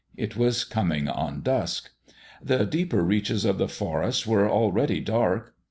It 0.17 0.35
was 0.35 0.63
coming 0.63 1.07
on 1.07 1.41
dusk. 1.41 1.91
The 2.41 2.65
deeper 2.65 3.03
reaches 3.03 3.45
of 3.45 3.59
the 3.59 3.67
forest 3.69 4.25
were 4.25 4.49
already 4.49 4.99
dark. 4.99 5.53